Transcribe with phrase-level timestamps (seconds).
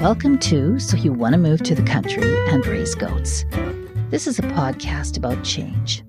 [0.00, 3.44] Welcome to So You Want to Move to the Country and Raise Goats.
[4.10, 6.04] This is a podcast about change.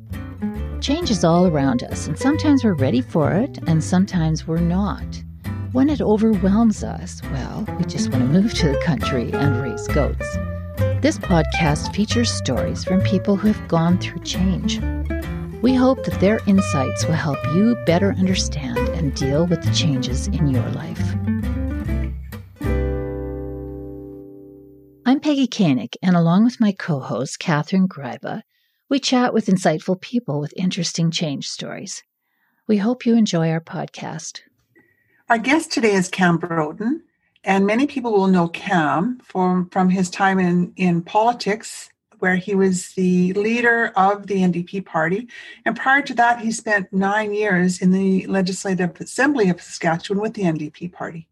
[0.80, 5.24] Change is all around us, and sometimes we're ready for it, and sometimes we're not.
[5.72, 9.88] When it overwhelms us, well, we just want to move to the country and raise
[9.88, 10.37] goats.
[11.01, 14.79] This podcast features stories from people who have gone through change.
[15.63, 20.27] We hope that their insights will help you better understand and deal with the changes
[20.27, 21.15] in your life.
[25.39, 28.41] Peggy Koenig, and along with my co host, Catherine Gryba,
[28.89, 32.03] we chat with insightful people with interesting change stories.
[32.67, 34.41] We hope you enjoy our podcast.
[35.30, 37.03] Our guest today is Cam Broten,
[37.45, 42.53] and many people will know Cam from, from his time in, in politics, where he
[42.53, 45.30] was the leader of the NDP party.
[45.63, 50.33] And prior to that, he spent nine years in the Legislative Assembly of Saskatchewan with
[50.33, 51.28] the NDP party.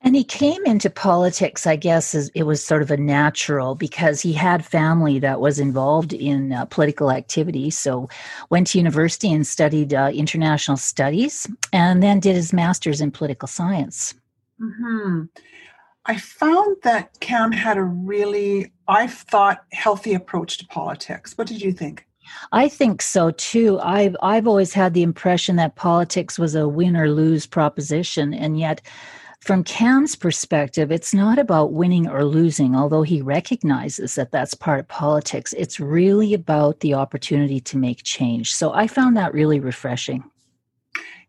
[0.00, 4.20] And he came into politics, I guess, as it was sort of a natural because
[4.20, 7.70] he had family that was involved in uh, political activity.
[7.70, 8.08] So,
[8.48, 13.48] went to university and studied uh, international studies, and then did his master's in political
[13.48, 14.14] science.
[14.60, 15.24] Hmm.
[16.06, 21.36] I found that Cam had a really, I thought, healthy approach to politics.
[21.36, 22.06] What did you think?
[22.52, 23.78] I think so too.
[23.80, 28.58] I've I've always had the impression that politics was a win or lose proposition, and
[28.58, 28.80] yet
[29.40, 34.80] from Cam's perspective, it's not about winning or losing, although he recognizes that that's part
[34.80, 35.54] of politics.
[35.56, 38.52] It's really about the opportunity to make change.
[38.52, 40.24] So I found that really refreshing.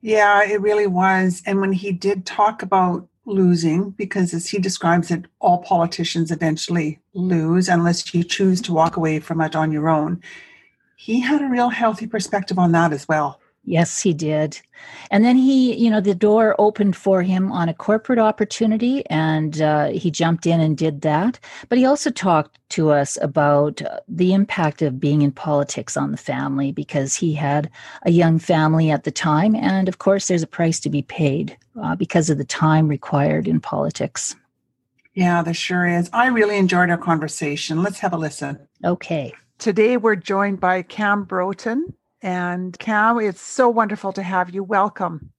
[0.01, 1.43] Yeah, it really was.
[1.45, 6.99] And when he did talk about losing, because as he describes it, all politicians eventually
[7.13, 10.21] lose unless you choose to walk away from it on your own.
[10.95, 13.38] He had a real healthy perspective on that as well.
[13.65, 14.59] Yes, he did.
[15.11, 19.61] And then he, you know, the door opened for him on a corporate opportunity and
[19.61, 21.39] uh, he jumped in and did that.
[21.67, 26.11] But he also talked to us about uh, the impact of being in politics on
[26.11, 27.69] the family because he had
[28.03, 29.55] a young family at the time.
[29.55, 33.47] And of course, there's a price to be paid uh, because of the time required
[33.47, 34.35] in politics.
[35.13, 36.09] Yeah, there sure is.
[36.13, 37.83] I really enjoyed our conversation.
[37.83, 38.67] Let's have a listen.
[38.85, 39.33] Okay.
[39.57, 41.93] Today, we're joined by Cam Broten.
[42.21, 44.63] And Cam, it's so wonderful to have you.
[44.63, 45.31] Welcome.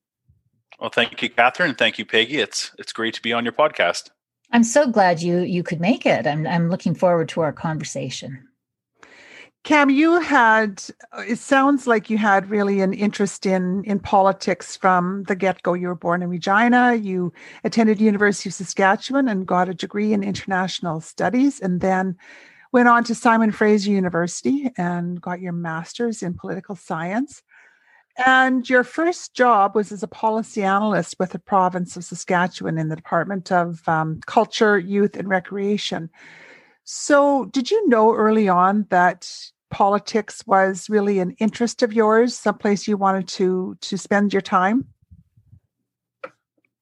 [0.80, 1.74] Well, thank you, Catherine.
[1.74, 2.38] Thank you, Peggy.
[2.38, 4.10] It's it's great to be on your podcast.
[4.50, 6.26] I'm so glad you you could make it.
[6.26, 8.46] I'm I'm looking forward to our conversation.
[9.62, 10.82] Cam, you had
[11.18, 15.74] it sounds like you had really an interest in in politics from the get-go.
[15.74, 17.30] You were born in Regina, you
[17.62, 22.16] attended University of Saskatchewan and got a degree in international studies and then
[22.72, 27.42] went on to Simon Fraser University and got your master's in political science.
[28.26, 32.88] And your first job was as a policy analyst with the province of Saskatchewan in
[32.88, 36.10] the Department of um, Culture, Youth, and Recreation.
[36.84, 39.32] So, did you know early on that
[39.70, 44.86] politics was really an interest of yours, someplace you wanted to to spend your time?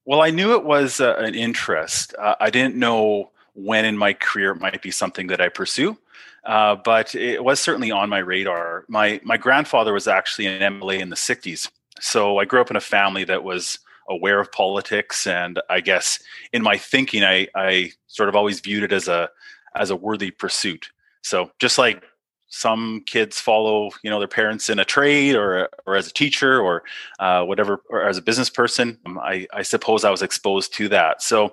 [0.06, 2.14] Well, I knew it was uh, an interest.
[2.18, 5.98] Uh, I didn't know when in my career it might be something that I pursue.
[6.44, 8.84] Uh, but it was certainly on my radar.
[8.88, 11.70] My my grandfather was actually an MLA in the '60s,
[12.00, 16.20] so I grew up in a family that was aware of politics, and I guess
[16.52, 19.28] in my thinking, I I sort of always viewed it as a
[19.74, 20.90] as a worthy pursuit.
[21.22, 22.02] So just like
[22.48, 26.60] some kids follow you know their parents in a trade or or as a teacher
[26.60, 26.82] or
[27.18, 30.88] uh, whatever or as a business person um, I, I suppose i was exposed to
[30.88, 31.52] that so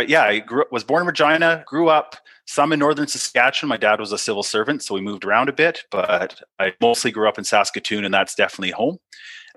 [0.00, 2.16] yeah, I grew, was born in Regina, grew up
[2.46, 3.68] some in northern Saskatchewan.
[3.68, 7.10] My dad was a civil servant, so we moved around a bit, but I mostly
[7.10, 8.98] grew up in Saskatoon, and that's definitely home.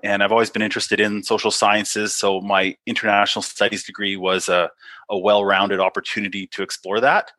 [0.02, 4.70] And I've always been interested in social sciences, so my international studies degree was a,
[5.10, 7.32] a well rounded opportunity to explore that.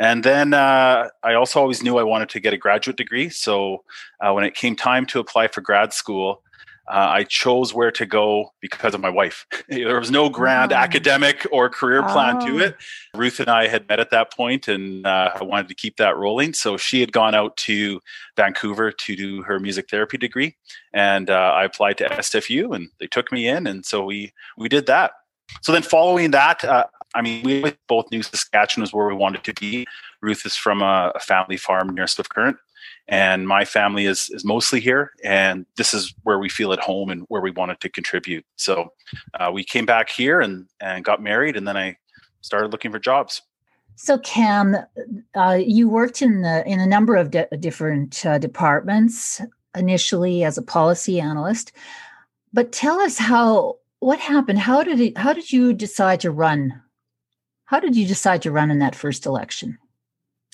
[0.00, 3.28] And then uh, I also always knew I wanted to get a graduate degree.
[3.28, 3.84] So
[4.20, 6.42] uh, when it came time to apply for grad school,
[6.90, 9.46] uh, I chose where to go because of my wife.
[9.68, 10.76] there was no grand oh.
[10.76, 12.46] academic or career plan oh.
[12.46, 12.76] to it.
[13.14, 16.16] Ruth and I had met at that point, and uh, I wanted to keep that
[16.16, 16.54] rolling.
[16.54, 18.00] So she had gone out to
[18.36, 20.56] Vancouver to do her music therapy degree,
[20.92, 24.68] and uh, I applied to SFU, and they took me in, and so we we
[24.68, 25.12] did that.
[25.62, 29.44] So then, following that, uh, I mean, we both knew Saskatchewan was where we wanted
[29.44, 29.86] to be.
[30.20, 32.56] Ruth is from a, a family farm near Swift Current,
[33.08, 37.10] and my family is is mostly here and this is where we feel at home
[37.10, 38.44] and where we wanted to contribute.
[38.56, 38.92] So
[39.34, 41.96] uh, we came back here and and got married and then i
[42.40, 43.42] started looking for jobs.
[43.96, 44.76] So cam
[45.34, 49.40] uh, you worked in the in a number of de- different uh, departments
[49.74, 51.72] initially as a policy analyst.
[52.52, 54.58] But tell us how what happened?
[54.58, 56.80] How did it how did you decide to run?
[57.64, 59.78] How did you decide to run in that first election?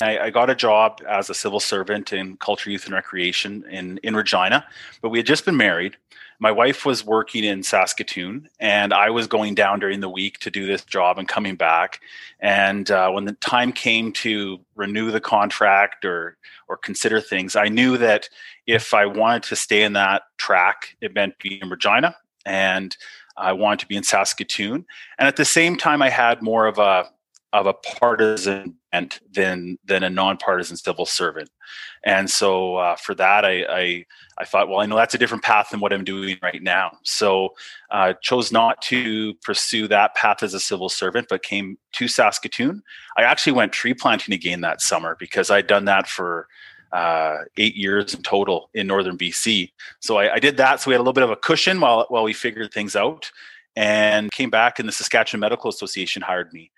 [0.00, 3.99] I, I, got a job as a civil servant in culture, youth, and recreation in,
[3.99, 4.67] in Regina,
[5.00, 5.96] but we had just been married.
[6.41, 10.50] My wife was working in Saskatoon, and I was going down during the week to
[10.50, 12.00] do this job and coming back.
[12.41, 16.37] And uh, when the time came to renew the contract or
[16.67, 18.29] or consider things, I knew that
[18.67, 22.96] if I wanted to stay in that track, it meant being in Regina, and
[23.37, 24.87] I wanted to be in Saskatoon.
[25.19, 27.11] And at the same time, I had more of a
[27.54, 31.48] of a partisan bent than than a nonpartisan civil servant.
[32.04, 34.06] And so uh, for that, I, I,
[34.36, 36.98] I thought, well, I know that's a different path than what I'm doing right now.
[37.04, 37.54] So
[37.90, 42.82] uh, chose not to pursue that path as a civil servant, but came to Saskatoon.
[43.16, 46.48] I actually went tree planting again that summer because I'd done that for
[46.92, 49.70] uh, eight years in total in northern BC.
[50.00, 50.80] So I, I, did that.
[50.80, 53.30] So we had a little bit of a cushion while while we figured things out,
[53.74, 54.78] and came back.
[54.78, 56.70] And the Saskatchewan Medical Association hired me.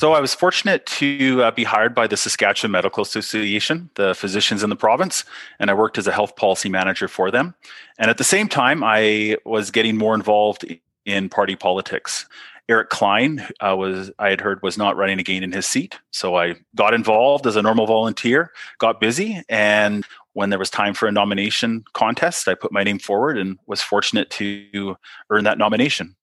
[0.00, 4.62] So I was fortunate to uh, be hired by the Saskatchewan Medical Association, the physicians
[4.62, 5.26] in the province,
[5.58, 7.54] and I worked as a health policy manager for them.
[7.98, 10.64] And at the same time, I was getting more involved
[11.04, 12.24] in party politics.
[12.70, 16.34] Eric Cline uh, was I had heard was not running again in his seat, so
[16.34, 21.08] I got involved as a normal volunteer, got busy, and when there was time for
[21.08, 24.96] a nomination contest, I put my name forward and was fortunate to
[25.28, 26.16] earn that nomination.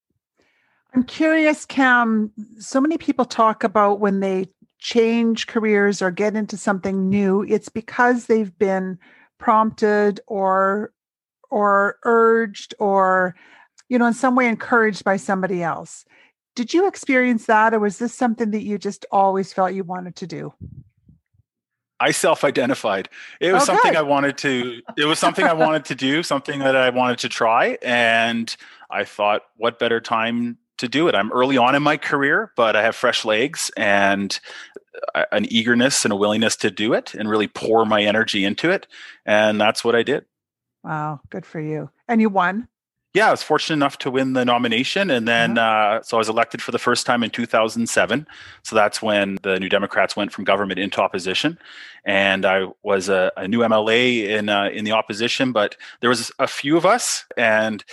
[0.97, 2.31] I'm curious, Cam.
[2.57, 4.47] So many people talk about when they
[4.79, 8.97] change careers or get into something new, it's because they've been
[9.37, 10.91] prompted or
[11.51, 13.35] or urged or
[13.89, 16.03] you know in some way encouraged by somebody else
[16.57, 20.15] did you experience that, or was this something that you just always felt you wanted
[20.15, 20.51] to do?
[21.99, 23.09] I self-identified.
[23.39, 24.81] It was oh, something I wanted to.
[24.97, 26.23] It was something I wanted to do.
[26.23, 28.53] Something that I wanted to try, and
[28.89, 31.15] I thought, what better time to do it?
[31.15, 34.39] I'm early on in my career, but I have fresh legs and
[35.31, 38.87] an eagerness and a willingness to do it, and really pour my energy into it,
[39.25, 40.25] and that's what I did.
[40.83, 41.89] Wow, good for you!
[42.07, 42.67] And you won
[43.17, 45.97] yeah, I was fortunate enough to win the nomination, and then uh-huh.
[45.97, 48.27] uh, so I was elected for the first time in 2007.
[48.61, 51.57] So that's when the New Democrats went from government into opposition,
[52.05, 55.51] and I was a, a new MLA in uh, in the opposition.
[55.51, 57.83] But there was a few of us, and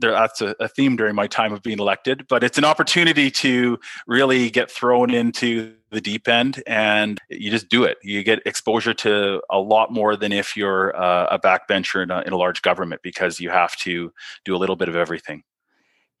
[0.00, 2.26] there, that's a, a, theme during my time of being elected.
[2.28, 7.68] But it's an opportunity to really get thrown into the deep end and you just
[7.68, 7.98] do it.
[8.02, 12.22] You get exposure to a lot more than if you're uh, a backbencher in a,
[12.22, 14.12] in a large government because you have to
[14.44, 15.42] do a little bit of everything.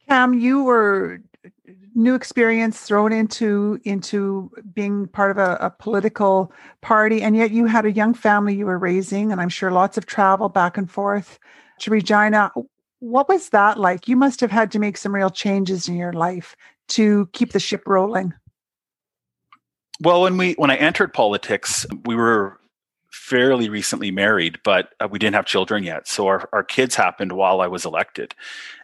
[0.08, 1.20] Cam, you were
[1.94, 7.66] new experience thrown into into being part of a, a, political party, and yet you
[7.66, 10.90] had a young family you were raising, and I'm sure lots of travel back and
[10.90, 11.38] forth
[11.80, 12.50] to Regina.
[13.04, 14.08] What was that like?
[14.08, 16.56] You must have had to make some real changes in your life
[16.88, 18.32] to keep the ship rolling.
[20.00, 22.58] Well, when we when I entered politics, we were
[23.10, 26.08] fairly recently married, but uh, we didn't have children yet.
[26.08, 28.34] So our, our kids happened while I was elected.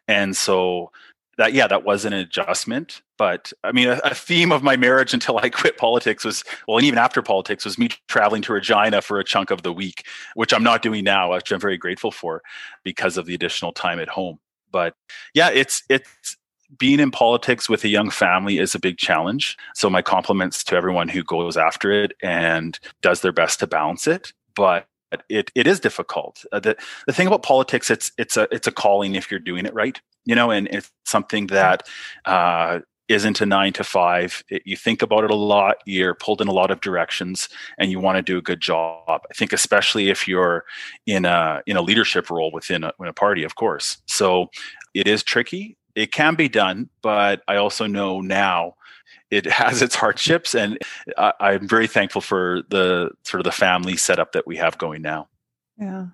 [0.07, 0.93] And so
[1.39, 3.01] that, yeah, that was an adjustment.
[3.21, 6.79] But I mean, a, a, theme of my marriage until I quit politics was, well,
[6.79, 10.07] and even after politics was me traveling to Regina for a chunk of the week,
[10.37, 12.41] which I'm not doing now, which I'm very grateful for
[12.83, 14.39] because of the additional time at home.
[14.73, 14.95] But
[15.35, 16.39] yeah, it's, it's,
[16.79, 19.59] being in politics with a young family is a big challenge.
[19.75, 24.07] So my compliments to everyone who goes after it and does their best to balance
[24.07, 24.33] it.
[24.55, 24.87] But
[25.29, 26.43] it, it is difficult.
[26.53, 29.67] Uh, the, the thing about politics, it's it's a it's a calling if you're doing
[29.67, 31.83] it right, you know, and it's something that
[32.25, 32.79] uh,
[33.11, 34.43] isn't a nine to five.
[34.49, 35.77] It, you think about it a lot.
[35.85, 37.49] You're pulled in a lot of directions,
[37.79, 39.23] and you want to do a good job.
[39.31, 40.65] I think, especially if you're
[41.07, 43.99] in a in a leadership role within a, a party, of course.
[44.07, 44.51] So
[44.95, 48.75] it is tricky it can be done, but I also know now
[49.31, 50.79] it has its hardships, and
[51.17, 55.03] I, am very thankful for the sort of the family setup that we have going
[55.03, 55.29] now.
[55.79, 56.07] Yeah.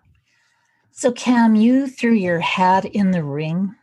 [0.93, 3.75] So, Cam, you threw your hat in the ring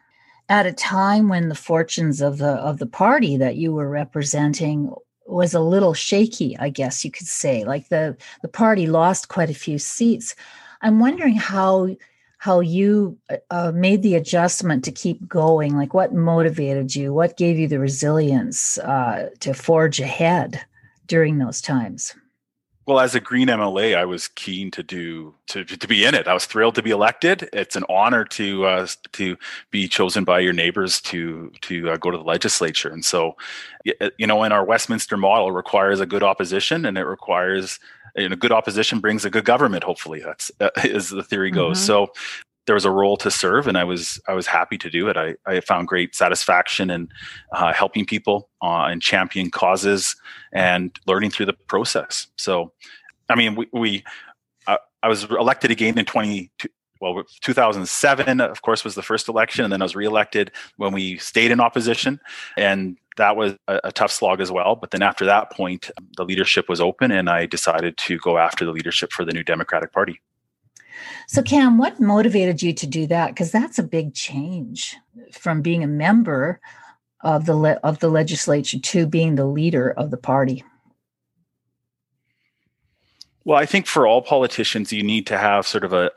[0.49, 4.93] at a time when the fortunes of the of the party that you were representing
[5.25, 7.63] was a little shaky, I guess you could say.
[7.63, 10.35] Like the the party lost quite a few seats.
[10.81, 11.95] I'm wondering how
[12.43, 17.37] how you uh, uh, made the adjustment to keep going like what motivated you what
[17.37, 20.59] gave you the resilience uh, to forge ahead
[21.07, 22.13] during those times
[22.85, 26.27] well as a green mla i was keen to do to, to be in it
[26.27, 29.37] i was thrilled to be elected it's an honor to uh, to
[29.71, 33.35] be chosen by your neighbors to to uh, go to the legislature and so
[34.17, 37.79] you know in our westminster model requires a good opposition and it requires
[38.15, 39.83] you know, good opposition brings a good government.
[39.83, 41.77] Hopefully, that's uh, as the theory goes.
[41.77, 41.87] Mm-hmm.
[41.87, 42.13] So,
[42.65, 45.17] there was a role to serve, and I was I was happy to do it.
[45.17, 47.09] I, I found great satisfaction in
[47.51, 50.15] uh, helping people uh, and championing causes
[50.51, 52.27] and learning through the process.
[52.37, 52.71] So,
[53.29, 54.03] I mean, we, we
[54.67, 56.51] uh, I was elected again in 20,
[57.03, 61.17] well 2007 of course was the first election and then i was reelected when we
[61.17, 62.19] stayed in opposition
[62.57, 66.23] and that was a, a, tough slog as well but then after that point the
[66.23, 69.91] leadership was open and i decided to go after the leadership for the new democratic
[69.91, 70.21] party
[71.27, 74.95] so cam what motivated you to do that because that's a big change
[75.31, 76.59] from being a member
[77.21, 80.63] of the le- of the legislature to being the leader of the party
[83.45, 86.09] well, I think for all politicians, you need to have sort of a,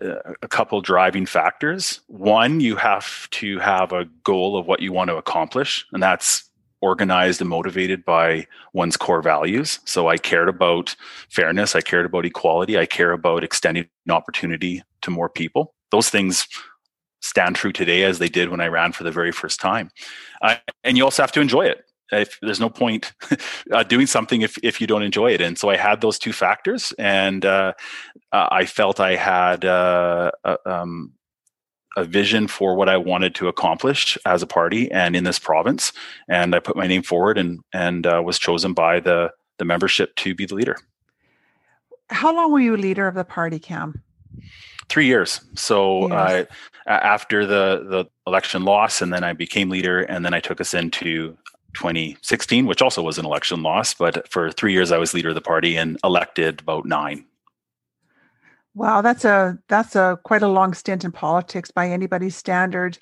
[0.00, 2.00] a, a couple driving factors.
[2.06, 6.48] One, you have to have a goal of what you want to accomplish, and that's
[6.80, 9.80] organized and motivated by one's core values.
[9.84, 10.94] So I cared about
[11.30, 15.74] fairness, I cared about equality, I care about extending opportunity to more people.
[15.90, 16.46] Those things
[17.20, 19.90] stand true today as they did when I ran for the very first time.
[20.42, 23.12] Uh, and you also have to enjoy it if there's no point
[23.72, 26.32] uh, doing something if, if you don't enjoy it and so i had those two
[26.32, 27.72] factors and uh,
[28.32, 31.12] i felt i had uh, a, um,
[31.96, 35.92] a, vision for what i wanted to accomplish as a party and in this province
[36.28, 40.14] and i put my name forward and and uh, was chosen by the the membership
[40.16, 40.76] to be the leader
[42.10, 44.02] how long were you leader of the party cam
[44.88, 46.46] three years so yes.
[46.86, 50.74] after the the election loss and then i became leader and then i took us
[50.74, 51.36] into
[51.76, 53.94] 2016, which also was an election loss.
[53.94, 57.26] But for three years, I was leader of the party and elected about nine.
[58.76, 62.98] Wow, that's a that's a quite a long stint in politics by anybody's standard.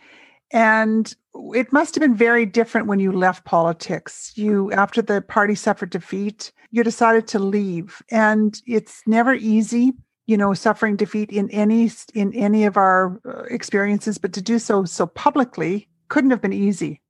[0.53, 1.13] And
[1.53, 4.33] it must have been very different when you left politics.
[4.37, 8.01] You after the party suffered defeat, you decided to leave.
[8.13, 9.95] And it's never easy,
[10.27, 14.61] you know, suffering defeat in any in any of our uh, experiences, but to do
[14.61, 17.01] so so publicly couldn't have been easy.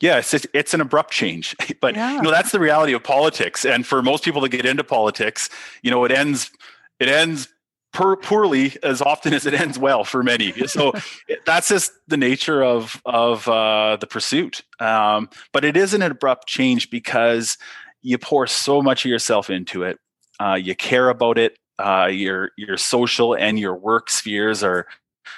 [0.00, 2.16] Yeah, it's, it's an abrupt change, but yeah.
[2.16, 3.64] you know that's the reality of politics.
[3.64, 5.48] And for most people to get into politics,
[5.82, 6.50] you know, it ends
[6.98, 7.46] it ends
[7.92, 10.52] per, poorly as often as it ends well for many.
[10.66, 10.92] So
[11.46, 14.62] that's just the nature of of uh, the pursuit.
[14.80, 17.58] Um, but it is an abrupt change because
[18.02, 19.98] you pour so much of yourself into it.
[20.40, 21.56] Uh, you care about it.
[21.78, 24.86] Uh, your your social and your work spheres are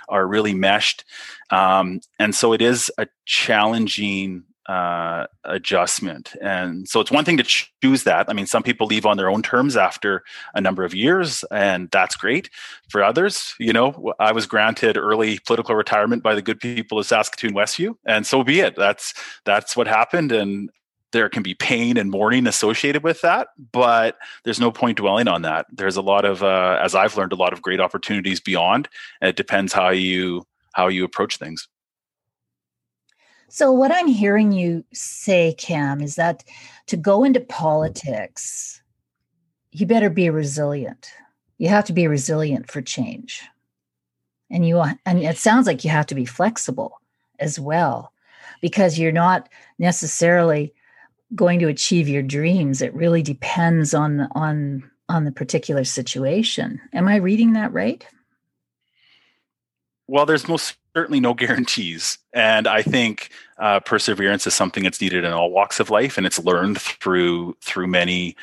[0.08, 1.04] are really meshed,
[1.50, 6.34] um, and so it is a challenging uh, adjustment.
[6.40, 8.28] And so it's one thing to choose that.
[8.28, 10.22] I mean, some people leave on their own terms after
[10.54, 12.50] a number of years, and that's great.
[12.88, 17.06] For others, you know, I was granted early political retirement by the good people of
[17.06, 18.76] Saskatoon Westview, and so be it.
[18.76, 20.70] That's that's what happened, and
[21.14, 25.42] there can be pain and mourning associated with that, but there's no point dwelling on
[25.42, 25.64] that.
[25.72, 28.88] There's a lot of, uh, as I've learned, a lot of great opportunities beyond.
[29.20, 31.68] And it depends how you how you approach things.
[33.48, 36.44] So, what I'm hearing you say, Cam, is that
[36.86, 38.82] to go into politics,
[39.72, 41.12] you better be resilient.
[41.58, 43.42] You have to be resilient for change.
[44.50, 47.00] And you and it sounds like you have to be flexible
[47.38, 48.12] as well
[48.60, 49.48] because you're not
[49.78, 50.72] necessarily
[51.34, 52.82] going to achieve your dreams.
[52.82, 56.80] It really depends on on on the particular situation.
[56.92, 58.06] Am I reading that right?
[60.06, 62.18] Well, there's most certainly no guarantees.
[62.32, 66.26] And I think uh, perseverance is something that's needed in all walks of life, and
[66.26, 68.36] it's learned through through many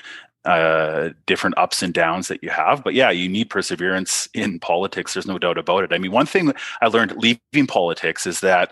[0.46, 2.84] uh, different ups and downs that you have.
[2.84, 5.14] But yeah, you need perseverance in politics.
[5.14, 5.94] There's no doubt about it.
[5.94, 8.72] I mean, one thing I learned leaving politics is that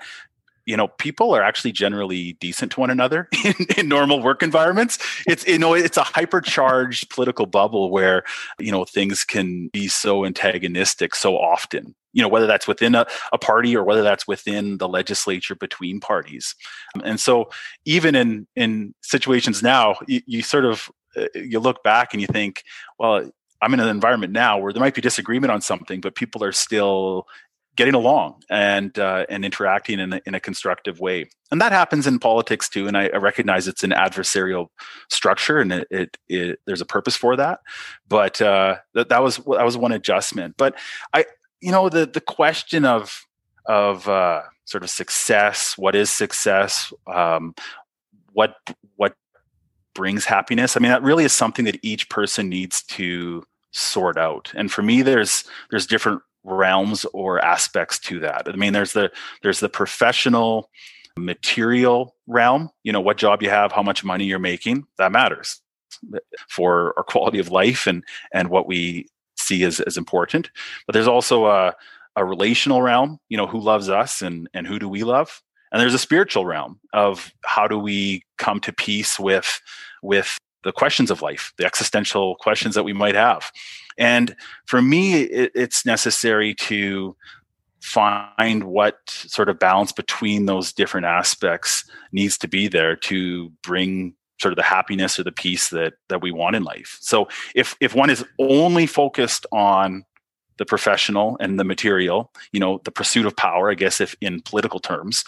[0.70, 5.00] you know people are actually generally decent to one another in, in, normal work environments.
[5.28, 8.24] It's you know it's a hypercharged political bubble where
[8.60, 13.08] you know things can be so antagonistic so often you know whether that's within a,
[13.34, 16.56] a party or whether that's within the legislature between parties.
[17.04, 17.50] And so
[17.86, 22.28] even in in situations now you, you sort of uh, you look back and you
[22.28, 22.62] think
[23.00, 23.28] well
[23.64, 26.52] i'm in an environment now where there might be disagreement on something but people are
[26.52, 27.26] still
[27.80, 31.30] getting along and uh, and interacting in a, in a constructive way.
[31.50, 34.68] And that happens in politics too and i, I recognize it's an adversarial
[35.10, 37.62] structure and it, it, it there's a purpose for that.
[38.06, 40.56] But uh, that, that was that was one adjustment.
[40.58, 40.76] But
[41.14, 41.24] i
[41.62, 43.26] you know the the question of
[43.66, 47.56] of uh, sort of success what is success um,
[48.34, 48.56] what
[48.98, 49.16] what
[49.96, 50.76] brings happiness?
[50.76, 54.52] I mean that really is something that each person needs to sort out.
[54.54, 59.12] And for me there's there's different realms or aspects to that i mean there's the
[59.44, 60.70] there's the professional
[61.18, 65.62] material realm you know what job you have how much money you're making that matters
[66.48, 68.04] for our quality of life and
[68.34, 69.08] and what we
[69.40, 70.52] see as, as important.
[70.86, 71.74] But there's also a,
[72.16, 75.42] a relational realm, you know, who loves us and and who do we love?
[75.72, 79.62] And there's a spiritual realm of how do we come to peace with
[80.02, 83.52] with the questions of life, the existential questions that we might have.
[84.00, 87.16] And for me, it, it's necessary to
[87.82, 94.16] find what sort of balance between those different aspects needs to be there to bring
[94.42, 96.98] sort of the happiness or the peace that that we want in life.
[97.02, 100.06] So if if one is only focused on
[100.58, 104.42] the professional and the material, you know, the pursuit of power, I guess, if in
[104.42, 105.24] political terms,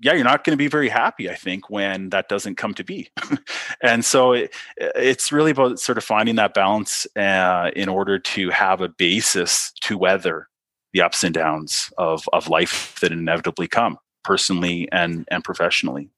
[0.00, 2.84] yeah, you're not going to be very happy, I think, when that doesn't come to
[2.84, 3.10] be.
[3.82, 8.50] and so it, it's really about sort of finding that balance uh, in order to
[8.50, 10.48] have a basis to weather
[10.92, 16.08] the ups and downs of, of life that inevitably come personally and, and professionally.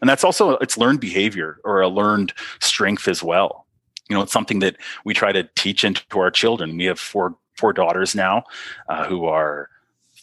[0.00, 3.66] And that's also, it's learned behavior or a learned strength as well.
[4.08, 6.76] You know, it's something that we try to teach into our children.
[6.76, 8.44] We have four four daughters now
[8.88, 9.68] uh, who are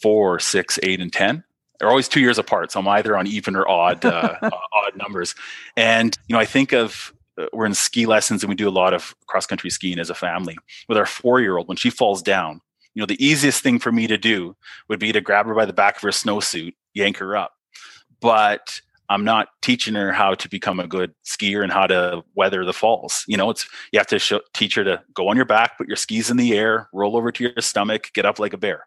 [0.00, 1.44] four, six, eight, and ten.
[1.78, 5.34] They're always two years apart, so I'm either on even or odd uh, odd numbers.
[5.76, 8.70] And you know, I think of uh, we're in ski lessons and we do a
[8.70, 10.56] lot of cross country skiing as a family.
[10.88, 12.60] With our four year old, when she falls down,
[12.94, 14.56] you know, the easiest thing for me to do
[14.88, 17.52] would be to grab her by the back of her snowsuit, yank her up.
[18.20, 22.64] But I'm not teaching her how to become a good skier and how to weather
[22.64, 23.24] the falls.
[23.28, 25.88] You know, it's you have to show, teach her to go on your back, put
[25.88, 28.86] your skis in the air, roll over to your stomach, get up like a bear.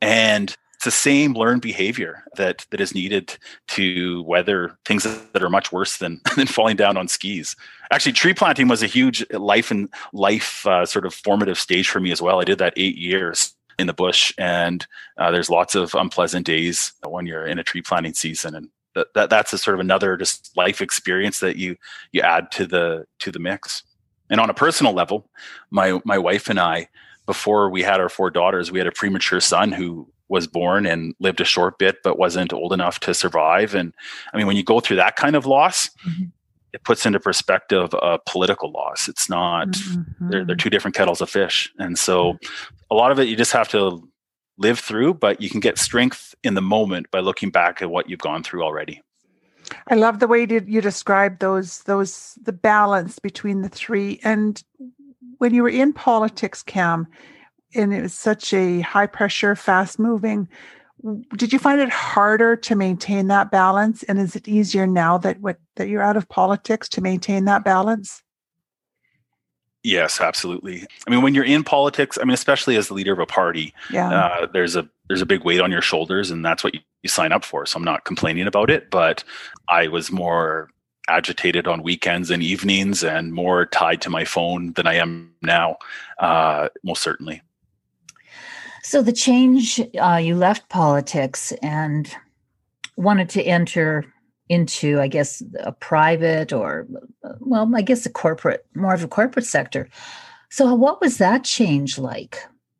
[0.00, 3.36] And it's the same learned behavior that that is needed
[3.68, 7.54] to weather things that are much worse than than falling down on skis.
[7.90, 12.00] Actually, tree planting was a huge life and life uh, sort of formative stage for
[12.00, 12.40] me as well.
[12.40, 14.86] I did that eight years in the bush, and
[15.18, 19.12] uh, there's lots of unpleasant days when you're in a tree planting season, and that,
[19.12, 21.76] that that's a sort of another just life experience that you
[22.12, 23.82] you add to the to the mix.
[24.30, 25.28] And on a personal level,
[25.70, 26.88] my my wife and I,
[27.26, 31.14] before we had our four daughters, we had a premature son who was born and
[31.18, 33.74] lived a short bit but wasn't old enough to survive.
[33.74, 33.92] And
[34.32, 36.24] I mean, when you go through that kind of loss, mm-hmm.
[36.72, 39.08] it puts into perspective a political loss.
[39.08, 40.30] It's not mm-hmm.
[40.30, 41.70] they're, they're two different kettles of fish.
[41.78, 42.38] And so
[42.90, 44.08] a lot of it you just have to
[44.56, 48.08] live through, but you can get strength in the moment by looking back at what
[48.08, 49.02] you've gone through already.
[49.88, 54.20] I love the way you describe those those the balance between the three.
[54.22, 54.62] And
[55.38, 57.06] when you were in politics, Cam,
[57.74, 60.48] and it was such a high pressure, fast moving,
[61.36, 64.02] did you find it harder to maintain that balance?
[64.04, 67.64] And is it easier now that what that you're out of politics to maintain that
[67.64, 68.22] balance?
[69.82, 70.86] Yes, absolutely.
[71.06, 73.72] I mean, when you're in politics, I mean, especially as the leader of a party,
[73.90, 74.10] yeah.
[74.10, 77.08] Uh, there's a there's a big weight on your shoulders, and that's what you, you
[77.08, 77.64] sign up for.
[77.64, 79.24] So I'm not complaining about it, but
[79.68, 80.68] I was more
[81.08, 85.76] agitated on weekends and evenings, and more tied to my phone than I am now.
[86.18, 87.40] Uh, most certainly.
[88.82, 92.10] So the change, uh, you left politics and
[92.96, 94.04] wanted to enter
[94.48, 96.86] into, I guess, a private or,
[97.38, 99.88] well, I guess a corporate, more of a corporate sector.
[100.50, 102.38] So, what was that change like?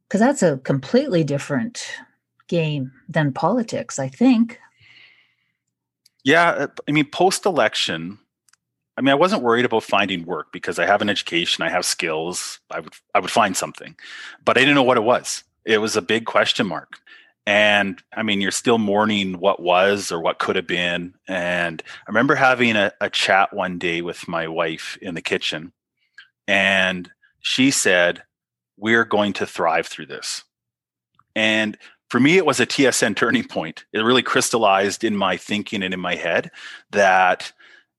[0.08, 1.84] Because that's a completely different
[2.48, 4.58] game than politics, I think.
[6.24, 6.48] Yeah.
[6.50, 8.18] Uh, I mean, post election,
[8.96, 11.84] I mean, I wasn't worried about finding work because I have an education, I have
[11.84, 13.96] skills, I would, I would find something,
[14.44, 15.44] but I didn't know what it was.
[15.64, 16.98] It was a big question mark.
[17.46, 21.14] And i mean you're still mourning what was or what could have been.
[21.26, 25.72] And i remember having a, a, chat one day with my wife in the kitchen
[26.46, 28.22] and she said
[28.76, 30.44] we're going to thrive through this.
[31.34, 31.78] And
[32.10, 33.84] for me it was a tsn turning point.
[33.92, 36.50] It really crystallized in my thinking and in my head
[36.90, 37.52] that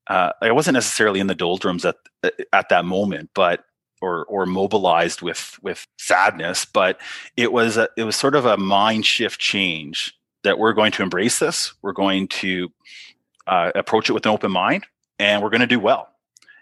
[0.07, 1.95] uh, i wasn't necessarily in the doldrums at
[2.53, 3.65] at that moment but
[4.01, 6.99] or or mobilized with with sadness but
[7.37, 11.03] it was a, it was sort of a mind shift change that we're going to
[11.03, 11.73] embrace this.
[11.81, 12.71] We're going to
[13.47, 14.85] uh, approach it with an open mind
[15.19, 16.09] and we're going to do well.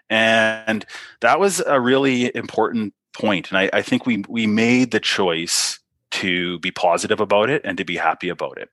[0.08, 0.84] And
[1.20, 5.80] that was a really important point and I, I think we we made the choice
[6.12, 8.70] to be positive about it and to be happy about it.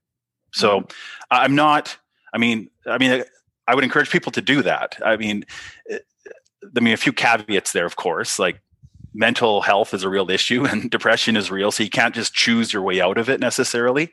[0.53, 0.91] So mm-hmm.
[1.31, 1.97] i'm not
[2.33, 3.23] i mean i mean
[3.67, 4.97] i would encourage people to do that.
[5.03, 5.43] I mean
[6.75, 8.39] I mean, a few caveats there, of course.
[8.39, 8.61] Like
[9.13, 12.71] mental health is a real issue and depression is real, so you can't just choose
[12.71, 14.11] your way out of it necessarily.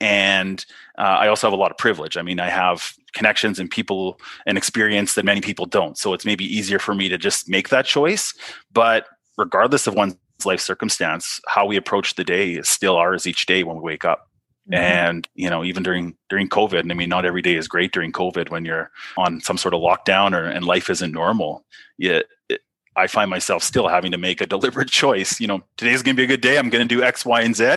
[0.00, 0.64] And
[0.98, 2.16] uh, I also have a lot of privilege.
[2.16, 5.96] I mean, I have connections and people and experience that many people don't.
[5.96, 8.34] So it's maybe easier for me to just make that choice.
[8.72, 9.06] But
[9.38, 13.62] regardless of one's life circumstance, how we approach the day is still ours each day
[13.62, 14.25] when we wake up.
[14.68, 14.82] Mm-hmm.
[14.82, 17.92] and you know even during during covid and i mean not every day is great
[17.92, 21.64] during covid when you're on some sort of lockdown or and life isn't normal
[21.98, 22.62] yet it,
[22.96, 26.20] i find myself still having to make a deliberate choice you know today's going to
[26.20, 27.76] be a good day i'm going to do x y and z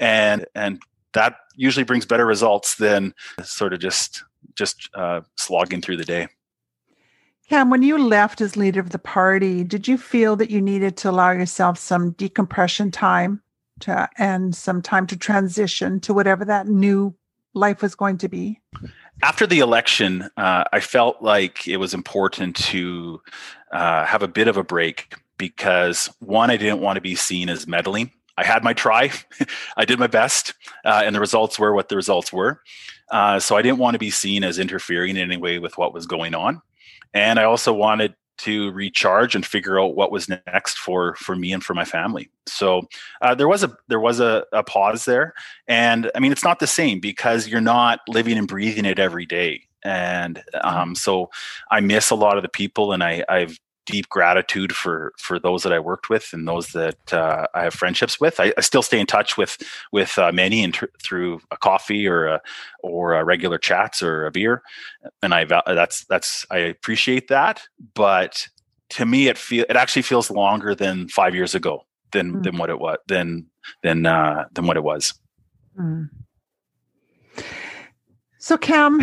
[0.00, 0.80] and and
[1.14, 4.24] that usually brings better results than sort of just
[4.56, 6.28] just uh, slogging through the day.
[7.48, 10.96] Cam, when you left as leader of the party, did you feel that you needed
[10.98, 13.42] to allow yourself some decompression time
[13.80, 17.14] to, and some time to transition to whatever that new
[17.54, 18.60] life was going to be?
[19.22, 23.20] After the election, uh, I felt like it was important to
[23.72, 27.48] uh, have a bit of a break because one, I didn't want to be seen
[27.48, 28.12] as meddling.
[28.36, 29.10] I had my try,
[29.76, 32.62] I did my best, uh, and the results were what the results were.
[33.10, 35.92] Uh, so I didn't want to be seen as interfering in any way with what
[35.92, 36.62] was going on,
[37.12, 41.52] and I also wanted to recharge and figure out what was next for for me
[41.52, 42.30] and for my family.
[42.46, 42.82] So
[43.20, 45.34] uh, there was a there was a, a pause there,
[45.66, 49.26] and I mean it's not the same because you're not living and breathing it every
[49.26, 51.30] day and um, so
[51.70, 55.62] I miss a lot of the people, and I, I've deep gratitude for for those
[55.62, 58.38] that I worked with and those that uh, I have friendships with.
[58.38, 59.56] I, I, still stay in touch with
[59.92, 60.72] with uh, many in
[61.02, 62.42] through a coffee or a,
[62.82, 64.62] or a regular chats or a beer,
[65.22, 67.62] and I that's that's I appreciate that.
[67.94, 68.46] But
[68.90, 72.42] to me, it feel it actually feels longer than five years ago than mm.
[72.42, 73.46] than what it was than
[73.82, 75.14] than uh, than what it was.
[75.80, 76.10] Mm.
[78.38, 79.00] So, Cam,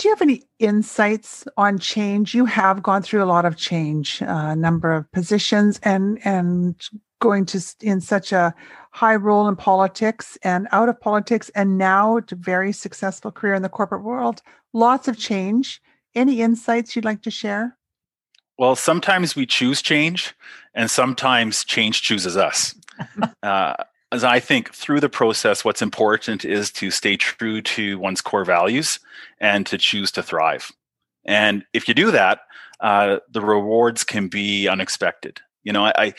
[0.00, 2.34] do you have any insights on change?
[2.34, 6.74] You have gone through a lot of change, a uh, number of positions, and and
[7.20, 8.54] going to in such a
[8.92, 13.60] high role in politics and out of politics, and now to very successful career in
[13.60, 14.40] the corporate world.
[14.72, 15.82] Lots of change.
[16.14, 17.76] Any insights you'd like to share?
[18.58, 20.34] Well, sometimes we choose change,
[20.72, 22.74] and sometimes change chooses us.
[23.42, 23.74] uh,
[24.12, 28.44] as I think through the process, what's important is to stay true to one's core
[28.44, 28.98] values
[29.40, 30.72] and to choose to thrive.
[31.24, 32.40] And if you do that,
[32.80, 35.40] uh, the rewards can be unexpected.
[35.62, 36.14] You know, I, I,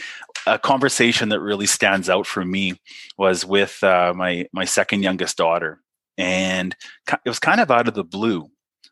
[0.46, 2.80] a conversation that really stands out for me
[3.18, 5.82] was with uh, my my second youngest daughter,
[6.18, 6.76] and
[7.26, 8.50] it was kind of out of the blue.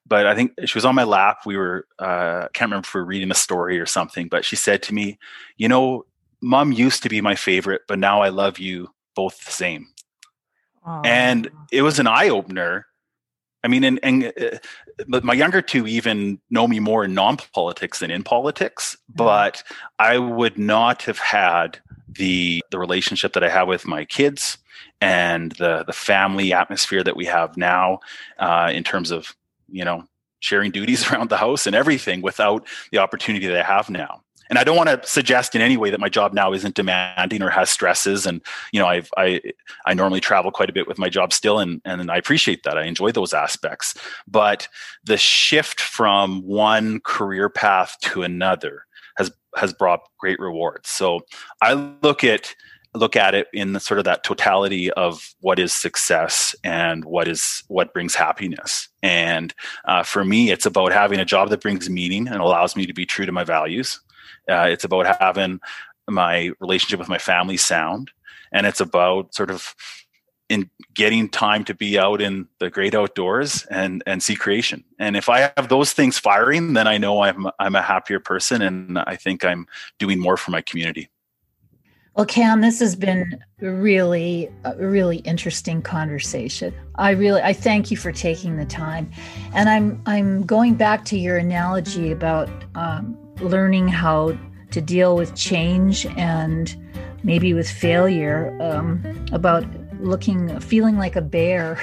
[0.07, 1.41] But I think she was on my lap.
[1.45, 4.27] We were uh, can't remember if we were reading a story or something.
[4.27, 5.19] But she said to me,
[5.57, 6.05] "You know,
[6.41, 9.87] mom used to be my favorite, but now I love you both the same.
[10.85, 11.05] Aww.
[11.05, 12.85] And it was an eye opener.
[13.63, 17.99] I mean, and, and uh, my younger two even know me more in non politics
[17.99, 19.17] than in politics, mm-hmm.
[19.17, 19.63] but
[19.97, 24.57] I would not have had the the relationship that I have with my kids
[25.01, 27.99] and the the family atmosphere that we have now
[28.39, 29.35] uh, in terms of
[29.67, 30.05] you know
[30.39, 34.57] sharing duties around the house and everything without the opportunity that I have now and
[34.57, 37.49] I don't want to suggest in any way that my job now isn't demanding or
[37.49, 38.25] has stresses.
[38.25, 39.41] And you know, I've I
[39.85, 42.77] I normally travel quite a bit with my job still, and and I appreciate that.
[42.77, 43.93] I enjoy those aspects.
[44.27, 44.67] But
[45.03, 48.85] the shift from one career path to another
[49.17, 50.89] has has brought great rewards.
[50.89, 51.21] So
[51.61, 52.55] I look at
[52.95, 57.27] look at it in the, sort of that totality of what is success and what
[57.27, 59.53] is what brings happiness and
[59.85, 62.93] uh, for me it's about having a job that brings meaning and allows me to
[62.93, 64.01] be true to my values
[64.49, 65.59] uh, it's about having
[66.09, 68.11] my relationship with my family sound,
[68.51, 69.75] and it's about sort of
[70.49, 74.83] in getting time to be out in the great outdoors and and see creation.
[74.97, 78.61] And if I have those things firing, then I know I'm I'm a happier person,
[78.61, 79.67] and I think I'm
[79.99, 81.09] doing more for my community.
[82.15, 86.73] Well, Cam, this has been really really interesting conversation.
[86.95, 89.11] I really I thank you for taking the time,
[89.53, 94.37] and I'm I'm going back to your analogy about um, learning how
[94.71, 96.75] to deal with change and
[97.23, 99.65] maybe with failure, um, about
[99.99, 101.81] looking, feeling like a bear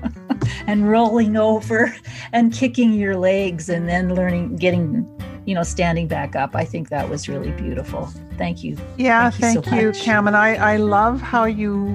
[0.66, 1.94] and rolling over
[2.32, 5.04] and kicking your legs and then learning, getting,
[5.48, 6.54] you know, standing back up.
[6.54, 8.12] I think that was really beautiful.
[8.36, 8.76] Thank you.
[8.98, 10.26] Yeah, thank, thank you, so you Cam.
[10.26, 11.86] And I, I love how you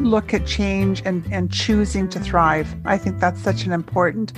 [0.00, 2.68] look at change and, and choosing to thrive.
[2.84, 4.34] I think that's such an important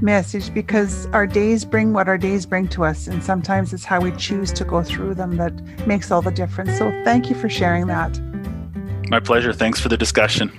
[0.00, 3.08] message because our days bring what our days bring to us.
[3.08, 6.78] And sometimes it's how we choose to go through them that makes all the difference.
[6.78, 8.18] So thank you for sharing that.
[9.10, 9.52] My pleasure.
[9.52, 10.50] Thanks for the discussion.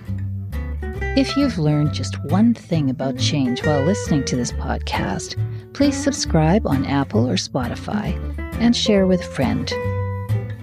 [1.16, 5.38] If you've learned just one thing about change while listening to this podcast,
[5.74, 8.14] please subscribe on Apple or Spotify
[8.60, 9.72] and share with a friend.